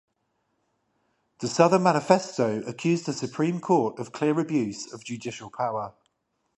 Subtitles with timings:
[1.41, 5.93] The Southern Manifesto accused the Supreme Court of clear abuse of judicial power.